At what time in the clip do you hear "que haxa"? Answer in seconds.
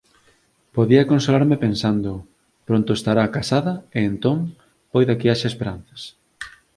5.19-5.51